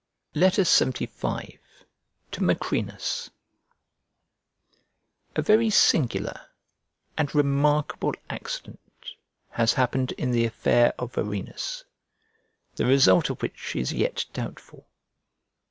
LXXV 0.33 1.59
To 2.31 2.43
MACRINUS 2.43 3.29
A 5.35 5.43
VERY 5.43 5.69
singular 5.69 6.41
and 7.15 7.35
remarkable 7.35 8.15
accident 8.27 8.79
has 9.51 9.73
happened 9.73 10.13
in 10.13 10.31
the 10.31 10.43
affair 10.45 10.91
of 10.97 11.13
Varenus, 11.13 11.83
the 12.77 12.87
result 12.87 13.29
of 13.29 13.43
which 13.43 13.75
is 13.75 13.93
yet 13.93 14.25
doubtful. 14.33 14.87